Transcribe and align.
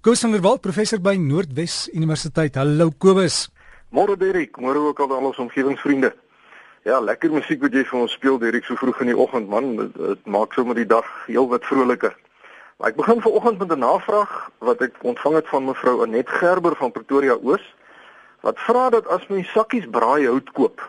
Kobus 0.00 0.22
van 0.24 0.32
der 0.32 0.40
Walt, 0.40 0.62
professor 0.62 0.96
by 0.96 1.12
Noordwes 1.20 1.90
Universiteit. 1.92 2.54
Hallo 2.56 2.86
Kobus. 2.88 3.50
Môre 3.92 4.14
Derek, 4.16 4.56
môre 4.56 4.80
ook 4.80 5.00
al 5.04 5.10
aan 5.12 5.26
ons 5.28 5.40
omgewingsvriende. 5.42 6.08
Ja, 6.88 7.02
lekker 7.04 7.28
musiek 7.28 7.60
wat 7.60 7.76
jy 7.76 7.82
vir 7.84 7.98
ons 7.98 8.14
speel 8.16 8.38
Derek 8.40 8.64
so 8.64 8.80
vroeg 8.80 9.02
in 9.04 9.10
die 9.12 9.16
oggend 9.20 9.50
man. 9.52 9.74
Dit 9.92 10.22
maak 10.24 10.56
sommer 10.56 10.78
die 10.80 10.86
dag 10.88 11.04
heel 11.26 11.50
wat 11.52 11.68
vroliker. 11.68 12.16
Maar 12.80 12.94
ek 12.94 12.96
begin 12.96 13.20
vanoggend 13.20 13.60
met 13.60 13.76
'n 13.76 13.84
navraag 13.84 14.32
wat 14.64 14.80
ek 14.80 14.96
ontvang 15.04 15.34
het 15.34 15.48
van 15.52 15.68
mevrou 15.68 16.00
Anet 16.02 16.32
Gerber 16.32 16.76
van 16.76 16.96
Pretoria 16.96 17.36
Oos 17.36 17.66
wat 18.40 18.56
vra 18.56 18.88
dat 18.88 19.06
as 19.06 19.28
mens 19.28 19.52
sakkies 19.52 19.84
braai 19.84 20.24
hout 20.24 20.48
koop 20.52 20.80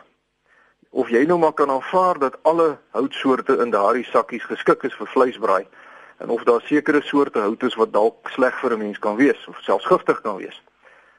of 0.90 1.08
jy 1.08 1.24
nou 1.26 1.38
maar 1.38 1.52
kan 1.52 1.70
aanvaar 1.70 2.18
dat 2.18 2.38
alle 2.42 2.78
houtsoorte 2.90 3.60
in 3.60 3.70
daardie 3.70 4.04
sakkies 4.04 4.44
geskik 4.44 4.82
is 4.84 4.94
vir 4.94 5.06
vleisbraai 5.06 5.66
en 6.22 6.28
of 6.30 6.42
daar 6.42 6.60
sekere 6.64 7.02
soorte 7.02 7.38
hout 7.38 7.62
is 7.62 7.74
wat 7.74 7.92
dalk 7.92 8.28
sleg 8.30 8.54
vir 8.60 8.72
'n 8.72 8.78
mens 8.78 8.98
kan 8.98 9.16
wees 9.16 9.46
of 9.48 9.58
selfs 9.60 9.86
giftig 9.86 10.20
kan 10.20 10.36
wees. 10.36 10.62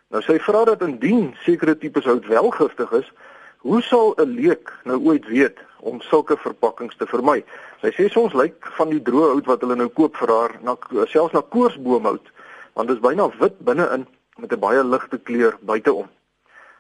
Nou 0.08 0.22
sy 0.22 0.40
vra 0.40 0.64
dat 0.66 0.82
indien 0.82 1.36
sekere 1.44 1.78
tipes 1.78 2.05
hout 2.05 2.26
wel 2.26 2.50
giftig 2.50 2.91
is, 2.91 3.12
hoe 3.58 3.81
sal 3.81 4.14
'n 4.18 4.30
leek 4.36 4.73
nou 4.84 4.98
ooit 4.98 5.26
weet 5.28 5.58
om 5.80 6.02
sulke 6.02 6.38
verpakkings 6.38 6.95
te 6.95 7.05
vermy? 7.05 7.44
Sy 7.81 7.92
sê 7.92 8.09
soms 8.09 8.34
lyk 8.34 8.68
van 8.78 8.90
die 8.90 9.02
droë 9.02 9.31
hout 9.31 9.45
wat 9.45 9.62
hulle 9.62 9.76
nou 9.76 9.90
koop 9.90 10.16
vir 10.16 10.30
haar 10.30 10.55
na 10.62 10.78
selfs 11.06 11.34
na 11.34 11.42
koorsboomhout, 11.42 12.31
want 12.73 12.88
dit 12.88 12.98
is 12.98 13.04
byna 13.04 13.30
wit 13.40 13.59
binne-in 13.59 14.08
met 14.38 14.52
'n 14.54 14.59
baie 14.59 14.84
ligte 14.84 15.17
kleur 15.17 15.58
buiteom. 15.62 16.08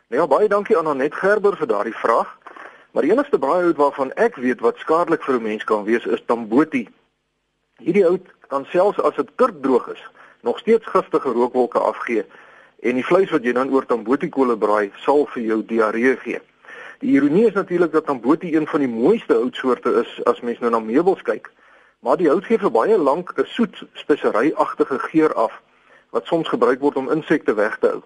Nou 0.09 0.21
ja, 0.21 0.27
baie 0.27 0.47
dankie 0.47 0.77
aan 0.77 0.87
Anet 0.87 1.13
Gerber 1.13 1.57
vir 1.57 1.67
daardie 1.67 1.95
vraag. 1.95 2.37
Maar 2.91 3.03
die 3.03 3.11
enigste 3.11 3.39
braaihout 3.39 3.75
waarvan 3.75 4.13
ek 4.13 4.35
weet 4.35 4.59
wat 4.59 4.77
skadelik 4.77 5.23
vir 5.23 5.35
'n 5.35 5.43
mens 5.43 5.63
kan 5.63 5.83
wees 5.83 6.05
is 6.05 6.23
tamboti 6.25 6.87
Hierdie 7.81 8.03
hout 8.05 8.27
kan 8.47 8.65
selfs 8.69 8.99
as 9.01 9.15
dit 9.17 9.29
kurkdroog 9.35 9.87
is, 9.89 10.01
nog 10.45 10.59
steeds 10.59 10.85
giftige 10.85 11.31
rookwolke 11.33 11.79
afgee 11.79 12.25
en 12.79 12.99
die 12.99 13.05
vleis 13.05 13.31
wat 13.33 13.45
jy 13.47 13.53
dan 13.57 13.71
oor 13.73 13.87
tambotiekolle 13.89 14.57
braai, 14.59 14.91
sal 15.01 15.25
vir 15.33 15.41
jou 15.47 15.57
diarree 15.65 16.17
gee. 16.21 16.41
Die 17.01 17.15
ironie 17.15 17.47
is 17.47 17.57
natuurlik 17.57 17.91
dat 17.95 18.05
tambotie 18.05 18.53
een 18.53 18.67
van 18.67 18.83
die 18.83 18.91
mooiste 18.91 19.33
houtsoorte 19.33 19.95
is 20.03 20.11
as 20.29 20.43
mens 20.45 20.59
nou 20.59 20.69
na 20.71 20.83
meubels 20.83 21.25
kyk, 21.25 21.49
maar 22.05 22.19
die 22.21 22.29
hout 22.29 22.45
gee 22.45 22.61
vir 22.61 22.75
baie 22.77 22.97
lank 22.97 23.33
'n 23.37 23.49
soet 23.55 23.81
speseryagtige 23.93 24.99
geur 25.09 25.33
af 25.33 25.61
wat 26.11 26.25
soms 26.25 26.47
gebruik 26.47 26.79
word 26.79 26.95
om 26.95 27.11
insekte 27.11 27.53
weg 27.53 27.77
te 27.79 27.87
hou. 27.87 28.01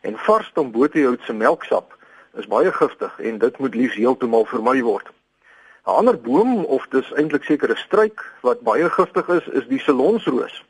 En 0.00 0.18
vars 0.18 0.50
tambotiehout 0.54 1.20
se 1.22 1.32
melksap 1.32 1.96
is 2.38 2.46
baie 2.46 2.72
giftig 2.72 3.20
en 3.20 3.38
dit 3.38 3.58
moet 3.58 3.74
liefs 3.74 3.96
heeltemal 3.96 4.44
vermy 4.44 4.82
word. 4.82 5.10
'n 5.86 5.90
Ander 5.90 6.20
boom 6.20 6.64
of 6.64 6.86
dis 6.90 7.12
eintlik 7.12 7.44
seker 7.44 7.70
'n 7.70 7.76
struik 7.76 8.20
wat 8.42 8.60
baie 8.60 8.90
giftig 8.90 9.28
is, 9.28 9.46
is 9.48 9.66
die 9.68 9.78
salonsroos. 9.80 10.64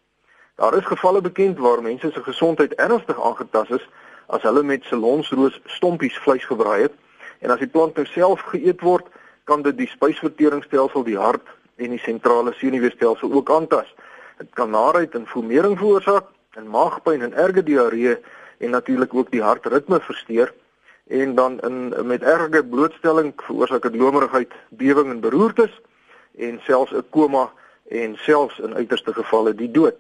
Daar 0.55 0.77
is 0.77 0.85
gevalle 0.85 1.21
bekend 1.21 1.59
waar 1.59 1.83
mense 1.83 2.11
se 2.13 2.23
gesondheid 2.23 2.75
ernstig 2.75 3.23
aangetast 3.23 3.71
is 3.71 3.89
as 4.27 4.43
hulle 4.43 4.63
met 4.63 4.85
salonsroos 4.85 5.61
stompies 5.65 6.19
vleis 6.19 6.45
gebraai 6.45 6.83
het 6.83 6.93
en 7.41 7.51
as 7.51 7.59
die 7.59 7.69
plant 7.69 7.97
nou 7.97 8.07
self 8.07 8.41
geëet 8.53 8.81
word, 8.81 9.07
kan 9.45 9.63
dit 9.63 9.77
die 9.77 9.89
spysverteringsstelsel, 9.89 11.03
die 11.03 11.19
hart 11.19 11.49
en 11.77 11.91
die 11.91 11.99
sentrale 11.99 12.53
senuweestelsel 12.53 13.33
ook 13.33 13.51
aantas. 13.51 13.89
Dit 14.39 14.55
kan 14.55 14.71
naait 14.71 15.15
en 15.15 15.27
vermering 15.27 15.79
veroorsaak 15.79 16.29
en 16.55 16.71
maagpyn 16.71 17.23
en 17.23 17.35
erge 17.35 17.63
diarree 17.63 18.19
en 18.59 18.71
natuurlik 18.71 19.15
ook 19.15 19.31
die 19.31 19.43
hartritme 19.43 20.01
versteur 20.01 20.55
en 21.11 21.35
dan 21.35 21.61
in 21.61 22.07
met 22.07 22.23
erge 22.23 22.65
blootstelling 22.65 23.33
veroorsaak 23.37 23.83
dit 23.83 23.97
lomerigheid, 23.97 24.53
bewing 24.69 25.11
en 25.11 25.21
beroertes 25.21 25.81
en 26.39 26.61
selfs 26.63 26.93
'n 26.93 27.05
koma 27.11 27.51
en 27.89 28.17
selfs 28.17 28.59
in 28.59 28.75
uiterste 28.75 29.13
gevalle 29.13 29.55
die 29.55 29.71
dood. 29.71 29.99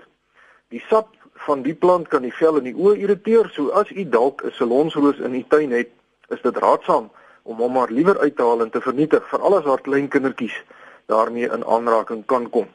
Die 0.69 0.83
sap 0.89 1.09
van 1.35 1.63
die 1.63 1.75
plant 1.75 2.09
kan 2.09 2.23
die 2.23 2.35
vel 2.35 2.57
in 2.57 2.65
die 2.65 2.77
oë 2.77 2.97
irriteer, 2.97 3.51
so 3.53 3.69
as 3.69 3.91
u 3.91 4.05
dalk 4.09 4.45
'n 4.45 4.51
salonsroos 4.51 5.19
in 5.19 5.35
u 5.35 5.45
tuin 5.49 5.71
het, 5.71 5.91
is 6.29 6.43
dit 6.43 6.57
raadsaam 6.57 7.11
om 7.43 7.57
hom 7.57 7.73
maar 7.73 7.91
liewer 7.91 8.19
uit 8.19 8.37
te 8.37 8.43
haal 8.43 8.61
en 8.61 8.71
te 8.71 8.81
vernietig, 8.81 9.29
veral 9.29 9.57
as 9.57 9.65
haar 9.65 9.81
klein 9.81 10.09
kindertjies 10.09 10.63
daarmee 11.07 11.51
in 11.51 11.65
aanraking 11.65 12.27
kan 12.27 12.51
kom. 12.51 12.69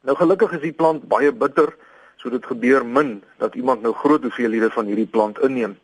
Nou 0.00 0.16
gelukkig 0.16 0.52
is 0.52 0.60
die 0.60 0.72
plant 0.72 1.08
baie 1.08 1.32
bitter, 1.32 1.76
so 2.16 2.28
dit 2.30 2.46
gebeur 2.46 2.86
min 2.86 3.22
dat 3.38 3.54
iemand 3.54 3.82
nou 3.82 3.94
groot 3.94 4.22
hoeveelhede 4.22 4.70
van 4.70 4.86
hierdie 4.86 5.06
plant 5.06 5.38
inneem. 5.38 5.78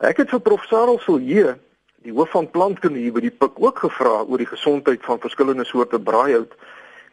Ek 0.00 0.16
het 0.16 0.30
vir 0.32 0.40
prof 0.40 0.62
Sarel 0.64 0.96
Silje, 1.04 1.58
die 2.00 2.12
hoof 2.16 2.30
van 2.32 2.46
plantkunde 2.48 3.02
hier 3.02 3.12
by 3.12 3.20
die 3.20 3.34
Pik 3.36 3.58
ook 3.60 3.82
gevra 3.82 4.22
oor 4.22 4.40
die 4.40 4.48
gesondheid 4.48 5.02
van 5.04 5.20
verskillende 5.20 5.66
soorte 5.68 6.00
braaihout 6.00 6.54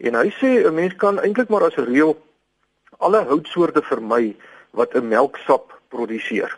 en 0.08 0.16
hy 0.16 0.30
sê 0.32 0.64
'n 0.64 0.72
mens 0.76 0.96
kan 0.96 1.20
eintlik 1.20 1.50
maar 1.50 1.66
as 1.68 1.76
'n 1.76 1.84
reël 1.84 2.16
alle 3.00 3.26
houtsoorte 3.28 3.82
vermy 3.82 4.36
wat 4.72 4.96
'n 4.96 5.08
melksap 5.08 5.76
produseer. 5.90 6.58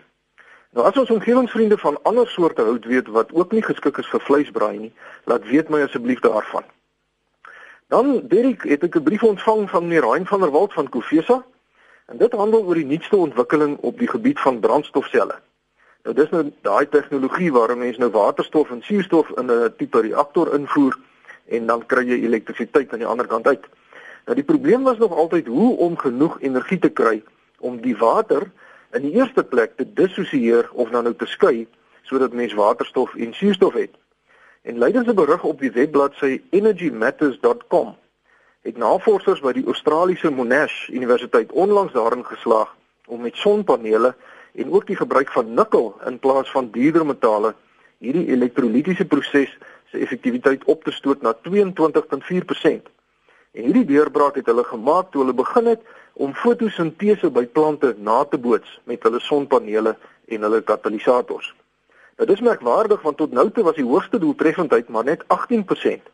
Nou 0.73 0.85
as 0.85 0.97
ons 0.97 1.09
omgewingsvriende 1.09 1.77
van 1.77 1.97
ander 2.03 2.27
soorte 2.27 2.61
hout 2.61 2.85
weet 2.85 3.07
wat 3.07 3.33
ook 3.33 3.51
nie 3.51 3.63
geskik 3.63 3.97
is 3.97 4.09
vir 4.09 4.21
vleisbraai 4.21 4.77
nie, 4.77 4.93
laat 5.25 5.49
weet 5.49 5.69
my 5.69 5.81
asseblief 5.81 6.19
daarvan. 6.19 6.63
Dan 7.87 8.27
Dirk 8.27 8.63
het 8.69 8.83
ek 8.83 8.95
'n 8.95 9.03
brief 9.03 9.23
ontvang 9.23 9.69
van 9.69 9.87
meneer 9.87 10.05
Hein 10.13 10.27
van 10.27 10.41
der 10.41 10.51
Walt 10.51 10.73
van 10.73 10.89
Kofesa 10.89 11.43
en 12.05 12.17
dit 12.17 12.31
handel 12.31 12.63
oor 12.65 12.75
die 12.75 12.85
nuutste 12.85 13.17
ontwikkeling 13.17 13.77
op 13.81 13.97
die 13.97 14.07
gebied 14.07 14.39
van 14.39 14.59
brandstofselle. 14.59 15.48
Nou 16.03 16.15
dis 16.15 16.29
nou 16.29 16.45
daai 16.61 16.87
tegnologie 16.89 17.51
waar 17.51 17.77
mense 17.77 17.99
nou 17.99 18.11
waterstof 18.11 18.69
en 18.71 18.81
suurstof 18.81 19.29
in 19.37 19.51
'n 19.51 19.73
tipe 19.77 20.01
reaktor 20.01 20.53
invoer 20.53 20.97
en 21.45 21.65
dan 21.65 21.85
kry 21.85 22.05
jy 22.07 22.23
elektrisiteit 22.23 22.93
aan 22.93 23.03
die 23.03 23.07
ander 23.07 23.27
kant 23.27 23.47
uit. 23.47 23.65
Nou 24.25 24.35
die 24.35 24.43
probleem 24.43 24.83
was 24.83 24.97
nog 24.97 25.11
altyd 25.11 25.47
hoe 25.47 25.77
om 25.77 25.97
genoeg 25.97 26.41
energie 26.41 26.79
te 26.79 26.89
kry 26.89 27.23
om 27.59 27.81
die 27.81 27.97
water 27.97 28.51
in 28.93 29.01
die 29.01 29.11
eerste 29.11 29.43
plek 29.43 29.75
te 29.75 29.85
dissosieer 29.93 30.69
of 30.73 30.89
dan 30.89 31.03
nou 31.03 31.15
te 31.15 31.25
skei 31.25 31.67
sodat 32.01 32.33
mens 32.33 32.53
waterstof 32.53 33.15
en 33.15 33.33
suurstof 33.33 33.73
het. 33.73 33.91
En 34.61 34.77
lydens 34.77 35.07
'n 35.07 35.15
berig 35.15 35.43
op 35.43 35.59
die 35.59 35.71
webbladsy 35.71 36.41
energymatters.com 36.49 37.95
het 38.61 38.77
navorsers 38.77 39.39
by 39.39 39.51
die 39.51 39.65
Australiese 39.65 40.31
Monash 40.31 40.89
Universiteit 40.89 41.51
onlangs 41.51 41.93
daarin 41.93 42.25
geslaag 42.25 42.75
om 43.07 43.21
met 43.21 43.35
sonpanele 43.35 44.15
en 44.59 44.71
ook 44.71 44.87
die 44.87 44.99
gebruik 44.99 45.31
van 45.31 45.53
nikkel 45.53 45.93
in 46.05 46.19
plaas 46.19 46.51
van 46.51 46.71
duurder 46.71 47.05
metale 47.05 47.53
hierdie 48.03 48.27
elektrolitiese 48.31 49.05
proses 49.05 49.51
se 49.91 49.97
effektiwiteit 49.97 50.63
op 50.63 50.83
te 50.83 50.91
stoot 50.91 51.21
na 51.21 51.33
22.4%. 51.47 52.91
En 53.51 53.63
hierdie 53.65 53.85
deurbraak 53.85 54.35
het 54.39 54.47
hulle 54.51 54.63
gemaak 54.63 55.11
toe 55.11 55.23
hulle 55.23 55.35
begin 55.35 55.71
het 55.73 55.81
om 56.13 56.35
fotosintese 56.35 57.31
by 57.31 57.45
plante 57.45 57.95
na 57.97 58.23
te 58.23 58.37
boots 58.37 58.79
met 58.83 59.03
hulle 59.03 59.19
sonpanele 59.23 59.95
en 60.27 60.45
hulle 60.47 60.61
katalisators. 60.61 61.53
Nou 62.19 62.27
dis 62.29 62.43
merkwaardig 62.43 63.01
want 63.01 63.17
tot 63.17 63.31
nou 63.31 63.47
toe 63.51 63.63
was 63.63 63.79
die 63.79 63.87
hoogste 63.87 64.19
doeltreffendheid 64.19 64.89
maar 64.89 65.07
net 65.07 65.23
18% 65.35 66.11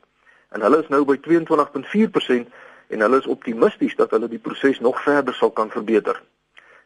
en 0.56 0.62
hulle 0.62 0.82
is 0.84 0.94
nou 0.94 1.04
by 1.06 1.18
22.4% 1.28 2.54
en 2.88 3.06
hulle 3.08 3.20
is 3.20 3.34
optimisties 3.38 3.98
dat 3.98 4.14
hulle 4.14 4.30
die 4.30 4.42
proses 4.42 4.80
nog 4.80 5.02
verder 5.02 5.34
sal 5.34 5.52
kan 5.52 5.74
verbeter. 5.74 6.22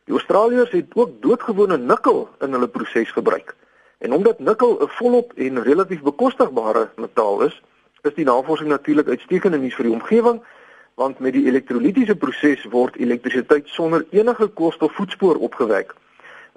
Die 0.09 0.17
Australiërs 0.17 0.71
het 0.71 0.95
ook 0.97 1.09
doodgewone 1.21 1.77
nikkel 1.77 2.29
in 2.41 2.51
hulle 2.51 2.67
proses 2.67 3.11
gebruik. 3.11 3.55
En 3.97 4.13
omdat 4.13 4.39
nikkel 4.39 4.79
'n 4.81 4.87
volop 4.87 5.33
en 5.35 5.63
relatief 5.63 6.01
bekostigbare 6.01 6.89
metaal 6.95 7.41
is, 7.41 7.61
is 8.01 8.13
die 8.13 8.25
navorsing 8.25 8.69
natuurlik 8.69 9.07
uitstekende 9.07 9.57
nuus 9.57 9.75
vir 9.75 9.85
die 9.85 9.93
omgewing, 9.93 10.41
want 10.95 11.19
met 11.19 11.33
die 11.33 11.45
elektrolitiese 11.45 12.15
proses 12.15 12.63
word 12.63 12.95
elektrisiteit 12.95 13.67
sonder 13.67 14.05
enige 14.09 14.47
koolstofvoetspoor 14.47 15.35
opgewek. 15.35 15.95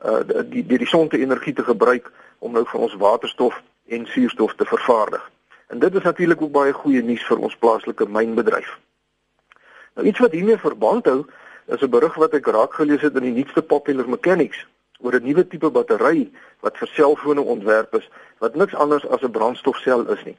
Uh 0.05 0.21
die 0.51 0.67
die 0.67 0.79
die 0.79 0.87
sonte 0.87 1.19
energie 1.19 1.53
te 1.53 1.65
gebruik 1.65 2.13
om 2.39 2.53
nou 2.53 2.65
vir 2.67 2.81
ons 2.81 2.95
waterstof 2.95 3.63
en 3.87 4.07
suurstof 4.07 4.55
te 4.55 4.65
vervaardig. 4.65 5.31
En 5.67 5.79
dit 5.79 5.95
is 5.95 6.03
natuurlik 6.03 6.43
ook 6.43 6.53
baie 6.53 6.73
goeie 6.73 7.03
nuus 7.03 7.25
vir 7.27 7.39
ons 7.39 7.57
plaaslike 7.57 8.09
mynbedryf. 8.09 8.79
Nou 9.95 10.07
iets 10.07 10.19
wat 10.19 10.33
hiermee 10.33 10.59
verband 10.59 11.05
hou, 11.07 11.27
is 11.73 11.83
'n 11.83 11.91
berig 11.91 12.15
wat 12.15 12.35
ek 12.35 12.47
raak 12.47 12.75
gelees 12.75 13.01
het 13.01 13.17
in 13.17 13.23
die 13.23 13.37
nuutste 13.39 13.63
Popular 13.63 14.09
Mechanics 14.09 14.67
oor 15.01 15.15
'n 15.15 15.25
nuwe 15.25 15.47
tipe 15.49 15.71
battery 15.71 16.31
wat 16.61 16.77
vir 16.77 16.89
selfone 16.89 17.41
ontwerp 17.41 17.95
is 17.95 18.09
wat 18.39 18.55
niks 18.55 18.75
anders 18.75 19.07
as 19.09 19.23
'n 19.23 19.31
brandstofsel 19.31 20.09
is 20.11 20.25
nie. 20.25 20.37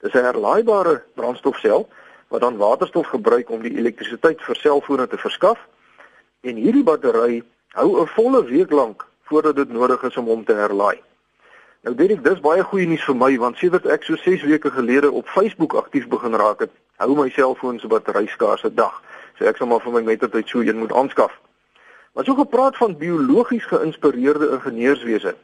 Dis 0.00 0.12
'n 0.14 0.24
herlaaibare 0.24 1.02
brandstofsel 1.14 1.88
wat 2.28 2.40
dan 2.40 2.56
waterstof 2.56 3.06
gebruik 3.06 3.50
om 3.50 3.62
die 3.62 3.76
elektrisiteit 3.76 4.42
vir 4.42 4.56
selfone 4.56 5.06
te 5.06 5.18
verskaf 5.18 5.58
en 6.40 6.56
hierdie 6.56 6.84
battery 6.84 7.42
hou 7.68 8.00
'n 8.00 8.06
volle 8.06 8.44
week 8.44 8.70
lank 8.70 9.06
voordat 9.22 9.56
dit 9.56 9.68
nodig 9.68 10.02
is 10.02 10.16
om 10.16 10.26
hom 10.26 10.44
te 10.44 10.54
herlaai. 10.54 11.02
Nou 11.80 11.94
weet 11.96 12.10
ek 12.10 12.24
dis 12.24 12.40
baie 12.40 12.62
goeie 12.62 12.86
nuus 12.86 13.04
vir 13.04 13.16
my 13.16 13.36
want 13.38 13.56
sedert 13.56 13.86
ek 13.86 14.02
so 14.02 14.16
6 14.16 14.42
weke 14.42 14.70
gelede 14.70 15.10
op 15.10 15.28
Facebook 15.28 15.74
aktief 15.74 16.08
begin 16.08 16.34
raak 16.34 16.60
het, 16.60 16.70
hou 16.96 17.14
my 17.14 17.28
selfoon 17.30 17.78
se 17.78 17.86
battery 17.86 18.26
skaars 18.26 18.64
'n 18.64 18.74
dag. 18.74 19.02
So 19.38 19.44
ek 19.44 19.56
sal 19.56 19.66
maar 19.66 19.82
vir 19.84 19.92
my 19.92 20.02
mettertyd 20.02 20.48
so 20.48 20.60
een 20.60 20.78
moet 20.78 20.92
aanskaf. 20.92 21.32
Maar 22.16 22.24
so 22.24 22.34
gepraat 22.34 22.76
van 22.76 22.96
biologies 22.96 23.64
geïnspireerde 23.64 24.48
ingenieurswese. 24.50 25.34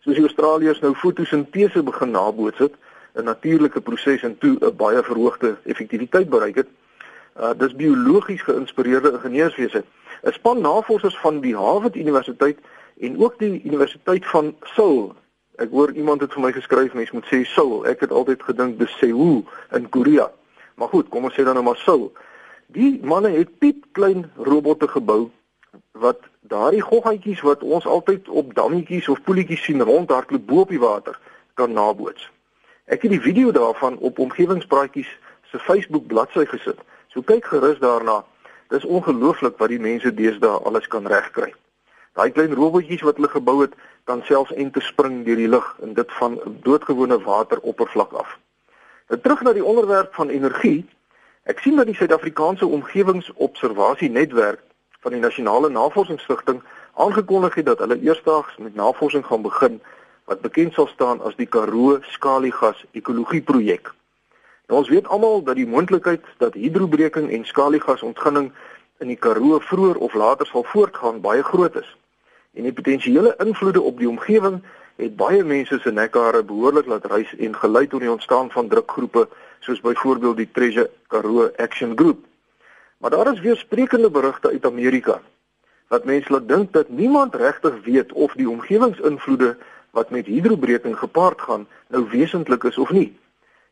Soos 0.00 0.16
die 0.16 0.24
Australiërs 0.24 0.80
nou 0.80 0.94
fotosintese 0.94 1.82
begin 1.82 2.10
naboots 2.10 2.58
het, 2.58 2.74
'n 3.14 3.24
natuurlike 3.24 3.80
proses 3.80 4.22
en 4.22 4.38
toe 4.38 4.56
'n 4.60 4.76
baie 4.76 5.02
verhoogde 5.02 5.56
effektiwiteit 5.64 6.28
bereik 6.28 6.54
het. 6.54 6.68
Uh 7.40 7.52
dis 7.56 7.74
biologies 7.74 8.42
geïnspireerde 8.42 9.12
ingenieurswese. 9.12 9.84
'n 10.22 10.32
Span 10.32 10.60
navorsers 10.60 11.18
van 11.18 11.40
die 11.40 11.56
Harvard 11.56 11.96
Universiteit 11.96 12.58
en 13.00 13.22
ook 13.22 13.38
die 13.38 13.62
Universiteit 13.64 14.26
van 14.26 14.56
Seoul. 14.62 15.14
Ek 15.56 15.70
hoor 15.70 15.92
iemand 15.92 16.20
het 16.20 16.32
vir 16.32 16.42
my 16.42 16.52
geskryf 16.52 16.92
mens 16.92 17.10
moet 17.10 17.26
sê 17.26 17.44
Seoul. 17.44 17.86
Ek 17.86 18.00
het 18.00 18.10
altyd 18.10 18.42
gedink 18.42 18.78
dis 18.78 18.96
Seoul 18.98 19.44
in 19.72 19.88
Korea. 19.88 20.30
Maar 20.74 20.88
goed, 20.88 21.08
kom 21.08 21.24
ons 21.24 21.34
sê 21.34 21.44
dan 21.44 21.54
nou 21.54 21.64
maar 21.64 21.76
Seoul. 21.76 22.12
Die 22.72 23.00
manne 23.02 23.28
het 23.34 23.58
piep 23.58 23.84
klein 23.92 24.30
robotte 24.36 24.88
gebou 24.88 25.30
wat 25.92 26.20
daardie 26.40 26.82
goggetjies 26.82 27.40
wat 27.42 27.62
ons 27.62 27.86
altyd 27.86 28.28
op 28.28 28.52
dammetjies 28.54 29.08
of 29.08 29.22
poeltjies 29.26 29.64
sien 29.64 29.82
rondhardloop 29.82 30.44
bo 30.46 30.60
op 30.60 30.70
die 30.70 30.78
water 30.78 31.18
kan 31.58 31.72
naboots. 31.72 32.28
Ek 32.86 33.02
het 33.02 33.10
die 33.10 33.20
video 33.20 33.50
daarvan 33.50 33.98
op 33.98 34.18
omgewingspraatjies 34.18 35.10
se 35.50 35.58
Facebook 35.58 36.06
bladsy 36.06 36.44
gesit. 36.46 36.78
So 37.08 37.22
kyk 37.26 37.50
gerus 37.50 37.82
daarna. 37.82 38.20
Dis 38.70 38.86
ongelooflik 38.86 39.58
wat 39.58 39.74
die 39.74 39.82
mense 39.82 40.14
deesdae 40.14 40.62
alles 40.62 40.86
kan 40.86 41.06
regkry. 41.10 41.50
Daai 42.14 42.30
klein 42.30 42.54
robotjies 42.54 43.02
wat 43.02 43.18
hulle 43.18 43.32
gebou 43.34 43.60
het, 43.64 43.74
kan 44.04 44.22
selfs 44.30 44.54
en 44.54 44.70
te 44.70 44.80
spring 44.80 45.24
deur 45.26 45.42
die 45.42 45.50
lug 45.50 45.66
en 45.82 45.94
dit 45.98 46.16
van 46.20 46.38
doodgewone 46.62 47.18
wateroppervlak 47.26 48.14
af. 48.22 48.38
Nou 49.10 49.20
terug 49.20 49.42
na 49.42 49.58
die 49.58 49.64
onderwerp 49.64 50.14
van 50.14 50.30
energie. 50.30 50.86
Ek 51.48 51.58
sien 51.58 51.76
dat 51.76 51.86
die 51.88 51.94
Suid-Afrikaanse 51.96 52.66
Omgewingsobservasienetwerk 52.66 54.60
van 55.00 55.12
die 55.12 55.20
Nasionale 55.20 55.70
Navorsingsstigting 55.70 56.62
aangekondig 56.94 57.54
het 57.54 57.66
dat 57.66 57.78
hulle 57.78 58.00
eersdaags 58.00 58.56
met 58.56 58.74
navorsing 58.74 59.26
gaan 59.26 59.42
begin 59.42 59.80
wat 60.24 60.40
bekend 60.40 60.72
sal 60.74 60.86
staan 60.86 61.22
as 61.24 61.36
die 61.36 61.46
Karoo 61.46 61.98
Skaliegas 62.02 62.84
Ekologie 62.92 63.40
Projek. 63.40 63.88
Nou 64.68 64.78
ons 64.80 64.88
weet 64.92 65.08
almal 65.08 65.42
dat 65.42 65.56
die 65.56 65.66
moontlikheid 65.66 66.24
dat 66.38 66.54
hidrobreking 66.54 67.30
en 67.32 67.44
skaliegasontginning 67.44 68.52
in 68.98 69.08
die 69.08 69.16
Karoo 69.16 69.58
vroeër 69.58 69.96
of 69.96 70.14
later 70.14 70.46
sal 70.46 70.64
voortgaan 70.64 71.20
baie 71.20 71.42
groot 71.42 71.76
is. 71.76 71.96
En 72.52 72.62
die 72.68 72.72
potensiële 72.72 73.34
invloede 73.38 73.80
op 73.80 73.98
die 73.98 74.08
omgewing 74.08 74.60
het 74.96 75.16
baie 75.16 75.44
mense 75.44 75.78
se 75.80 75.90
nekhare 75.92 76.44
behoorlik 76.44 76.86
laat 76.86 77.08
rys 77.08 77.32
en 77.38 77.56
gelei 77.56 77.86
tot 77.86 78.00
die 78.00 78.12
ontstaan 78.12 78.50
van 78.50 78.68
drukgroepe 78.68 79.28
soos 79.60 79.80
byvoorbeeld 79.80 80.36
die 80.36 80.50
Treasure 80.52 80.90
Karoo 81.08 81.50
Action 81.56 81.96
Group. 81.98 82.24
Maar 82.98 83.10
daar 83.10 83.32
is 83.32 83.40
weer 83.40 83.56
sprekende 83.56 84.10
berigte 84.10 84.48
uit 84.48 84.66
Amerika 84.66 85.20
wat 85.90 86.04
mense 86.04 86.32
laat 86.32 86.48
dink 86.48 86.72
dat 86.72 86.88
niemand 86.88 87.34
regtig 87.34 87.74
weet 87.84 88.12
of 88.12 88.32
die 88.38 88.48
omgewingsinvloede 88.48 89.56
wat 89.90 90.10
met 90.10 90.26
hidrobreking 90.26 90.98
gepaard 90.98 91.40
gaan 91.40 91.66
nou 91.88 92.04
wesentlik 92.10 92.64
is 92.64 92.78
of 92.78 92.90
nie. 92.90 93.18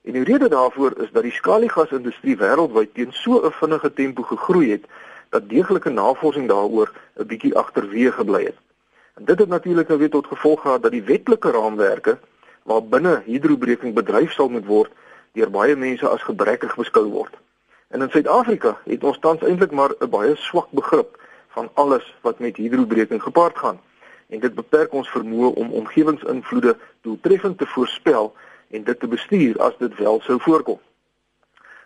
En 0.03 0.13
die 0.13 0.25
rede 0.25 0.49
daarvoor 0.49 0.97
is 1.05 1.13
dat 1.13 1.23
die 1.23 1.33
skaliegasindustrie 1.33 2.37
wêreldwyd 2.37 2.95
teen 2.95 3.13
so 3.13 3.39
'n 3.47 3.53
vinnige 3.61 3.93
tempo 3.93 4.23
gegroei 4.23 4.71
het 4.71 4.85
dat 5.29 5.49
deeglike 5.49 5.91
navorsing 5.91 6.49
daaroor 6.49 6.93
'n 7.17 7.27
bietjie 7.27 7.55
agterweë 7.57 8.13
gebly 8.13 8.45
het. 8.45 8.59
En 9.15 9.25
dit 9.25 9.39
het 9.39 9.49
natuurlik 9.49 9.89
nou 9.89 9.99
weer 9.99 10.11
tot 10.11 10.27
gevolg 10.27 10.61
gehad 10.61 10.83
dat 10.83 10.91
die 10.91 11.03
wetlike 11.03 11.51
raamwerke 11.51 12.19
waarbinne 12.63 13.23
hidrobreking 13.25 13.95
bedryf 13.95 14.33
sal 14.33 14.49
moet 14.49 14.67
word 14.67 14.91
deur 15.33 15.51
baie 15.51 15.77
mense 15.77 16.09
as 16.09 16.23
gebrekkig 16.23 16.77
beskou 16.77 17.05
word. 17.11 17.35
En 17.89 18.03
in 18.03 18.11
Suid-Afrika 18.11 18.79
het 18.85 19.05
ons 19.05 19.19
tans 19.19 19.43
eintlik 19.43 19.71
maar 19.71 19.95
'n 20.01 20.11
baie 20.11 20.37
swak 20.37 20.71
begrip 20.71 21.19
van 21.49 21.71
alles 21.75 22.15
wat 22.21 22.39
met 22.39 22.57
hidrobreking 22.57 23.23
gepaard 23.23 23.59
gaan 23.59 23.81
en 24.29 24.41
dit 24.41 24.55
beperk 24.55 24.93
ons 24.93 25.09
vermoë 25.09 25.55
om 25.55 25.73
omgewingsinvloede 25.73 26.77
doeltreffend 27.01 27.59
te 27.59 27.67
voorspel 27.67 28.35
en 28.71 28.85
dit 28.85 29.01
te 29.01 29.09
bestuur 29.09 29.59
as 29.59 29.77
dit 29.79 29.99
wel 29.99 30.21
sou 30.21 30.41
voorkom. 30.41 30.79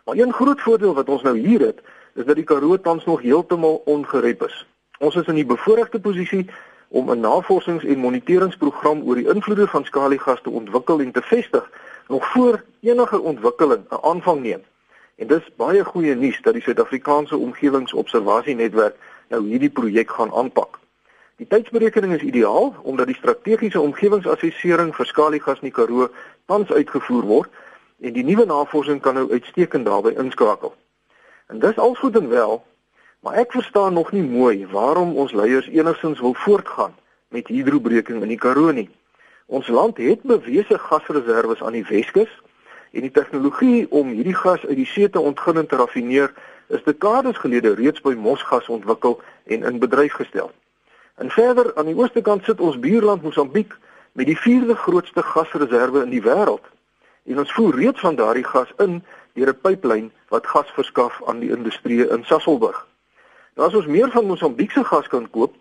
Maar 0.05 0.17
een 0.17 0.33
groot 0.33 0.61
voordeel 0.61 0.95
wat 0.95 1.09
ons 1.09 1.23
nou 1.23 1.39
hier 1.39 1.61
het, 1.61 1.81
is 2.15 2.25
dat 2.25 2.37
die 2.37 2.45
Karoo 2.45 2.81
tans 2.81 3.05
nog 3.05 3.21
heeltemal 3.21 3.83
ongerep 3.85 4.43
is. 4.43 4.67
Ons 4.99 5.15
is 5.15 5.27
in 5.27 5.35
die 5.35 5.47
bevoordeelde 5.47 6.01
posisie 6.01 6.47
om 6.89 7.11
'n 7.11 7.21
navorsings- 7.21 7.85
en 7.85 7.99
moniteringsprogram 7.99 9.03
oor 9.03 9.15
die 9.15 9.29
invloede 9.35 9.67
van 9.67 9.85
skaliegas 9.85 10.41
te 10.43 10.51
ontwikkel 10.51 11.01
en 11.01 11.13
te 11.13 11.23
vestig 11.23 11.71
nog 12.09 12.27
voor 12.31 12.63
enige 12.81 13.21
ontwikkeling 13.21 13.83
'n 13.89 14.03
aanvang 14.03 14.41
neem. 14.41 14.63
En 15.17 15.27
dis 15.27 15.51
baie 15.57 15.85
goeie 15.85 16.15
nuus 16.15 16.41
dat 16.43 16.53
die 16.53 16.63
Suid-Afrikaanse 16.63 17.37
Omgewingsobservasienetwerk 17.37 18.97
nou 19.29 19.47
hierdie 19.47 19.71
projek 19.71 20.11
gaan 20.11 20.33
aanpak. 20.33 20.79
Die 21.37 21.47
tydsberekening 21.47 22.13
is 22.15 22.23
ideaal 22.23 22.75
omdat 22.83 23.07
die 23.07 23.17
strategiese 23.17 23.81
omgewingsassessering 23.81 24.95
vir 24.95 25.07
skaliegas 25.07 25.63
in 25.63 25.71
die 25.71 25.75
Karoo 25.75 26.09
tans 26.47 26.71
uitgevoer 26.71 27.25
word 27.27 27.51
en 28.01 28.13
die 28.13 28.25
nuwe 28.25 28.45
navorsing 28.47 29.01
kan 29.01 29.15
nou 29.15 29.31
uitstekend 29.31 29.87
daarbey 29.87 30.15
inskakel. 30.23 30.75
En 31.47 31.59
dis 31.59 31.79
alsoos 31.79 32.19
en 32.19 32.29
wel, 32.29 32.63
maar 33.21 33.41
ek 33.43 33.53
verstaan 33.59 33.99
nog 33.99 34.13
nie 34.13 34.23
mooi 34.23 34.67
waarom 34.71 35.17
ons 35.17 35.33
leiers 35.33 35.69
enigstens 35.69 36.21
wil 36.21 36.35
voortgaan 36.35 36.95
met 37.29 37.49
hidrobreking 37.49 38.23
in 38.23 38.35
die 38.35 38.39
Karoo 38.39 38.71
nie. 38.71 38.91
Ons 39.53 39.69
land 39.69 39.97
het 39.97 40.23
bewese 40.23 40.79
gasreserwes 40.79 41.63
aan 41.63 41.75
die 41.77 41.85
Weskus 41.85 42.31
en 42.91 43.05
die 43.05 43.11
tegnologie 43.13 43.85
om 43.93 44.09
hierdie 44.09 44.37
gas 44.37 44.63
uit 44.65 44.79
die 44.79 44.89
see 44.89 45.11
te 45.13 45.21
ontgin 45.21 45.61
en 45.61 45.69
te 45.69 45.77
raffineer 45.77 46.33
is 46.73 46.85
dekades 46.87 47.37
gelede 47.43 47.75
reeds 47.77 48.01
by 48.01 48.15
Mosgas 48.17 48.71
ontwikkel 48.73 49.19
en 49.53 49.69
in 49.69 49.83
bedryf 49.83 50.17
gestel. 50.23 50.49
En 51.21 51.29
verder 51.31 51.69
aan 51.77 51.93
die 51.93 51.97
ooste 52.01 52.25
kant 52.25 52.49
sit 52.49 52.65
ons 52.65 52.81
buurland 52.81 53.29
Mosambiek 53.29 53.77
met 54.17 54.31
die 54.33 54.39
vierde 54.41 54.75
grootste 54.87 55.21
gasreserwe 55.35 56.07
in 56.07 56.17
die 56.17 56.25
wêreld. 56.25 56.65
En 57.29 57.45
ons 57.45 57.53
voer 57.53 57.77
reeds 57.85 58.01
van 58.01 58.17
daardie 58.17 58.49
gas 58.49 58.73
in 58.81 59.03
deur 59.37 59.53
'n 59.53 59.61
pyplyn 59.61 60.13
wat 60.33 60.47
gas 60.47 60.73
verskaf 60.81 61.21
aan 61.29 61.45
die 61.45 61.53
industrie 61.53 62.09
in 62.09 62.25
Sasolburg. 62.25 62.87
Nou 63.57 63.69
as 63.69 63.75
ons 63.75 63.87
meer 63.87 64.11
van 64.11 64.27
Mosambiek 64.27 64.71
se 64.71 64.85
gas 64.85 65.09
kan 65.09 65.31
koop, 65.31 65.55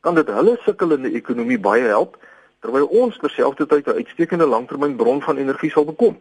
kan 0.00 0.14
dit 0.14 0.26
hulle 0.26 0.58
sukkelende 0.64 1.14
ekonomie 1.14 1.60
baie 1.60 1.86
help 1.86 2.18
terwyl 2.66 2.88
ons 3.02 3.18
terselfdertyd 3.22 3.86
'n 3.86 3.98
uitstekende 4.02 4.46
langtermynbron 4.46 5.22
van 5.22 5.36
energie 5.36 5.70
sal 5.70 5.84
bekom. 5.84 6.18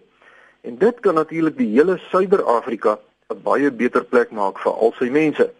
En 0.61 0.77
dit 0.77 0.99
kan 0.99 1.13
natuurlik 1.13 1.57
die 1.57 1.71
hele 1.73 1.97
Suider-Afrika 1.97 2.99
'n 3.33 3.41
baie 3.43 3.71
beter 3.71 4.03
plek 4.03 4.31
maak 4.31 4.59
vir 4.59 4.71
al 4.71 4.93
sy 4.97 5.09
mense. 5.09 5.51